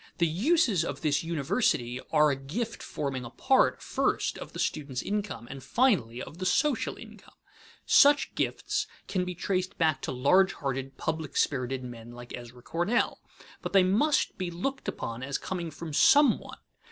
The 0.17 0.25
uses 0.25 0.83
of 0.83 1.01
this 1.01 1.23
university 1.23 1.99
are 2.11 2.31
a 2.31 2.35
gift 2.35 2.81
forming 2.81 3.23
a 3.23 3.29
part, 3.29 3.83
first, 3.83 4.35
of 4.39 4.51
the 4.51 4.57
student's 4.57 5.03
income, 5.03 5.47
and, 5.47 5.61
finally, 5.61 6.23
of 6.23 6.39
the 6.39 6.45
social 6.47 6.97
income. 6.97 7.35
Such 7.85 8.33
gifts 8.33 8.87
can 9.07 9.25
be 9.25 9.35
traced 9.35 9.77
back 9.77 10.01
to 10.01 10.11
large 10.11 10.53
hearted, 10.53 10.97
public 10.97 11.37
spirited 11.37 11.83
men 11.83 12.13
like 12.13 12.35
Ezra 12.35 12.63
Cornell, 12.63 13.21
but 13.61 13.73
they 13.73 13.83
must 13.83 14.39
be 14.39 14.49
looked 14.49 14.87
upon 14.87 15.21
as 15.21 15.37
coming 15.37 15.69
from 15.69 15.93
some 15.93 16.39
one. 16.39 16.57